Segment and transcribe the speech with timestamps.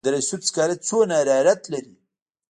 [0.03, 1.93] د دره صوف سکاره څومره حرارت لري؟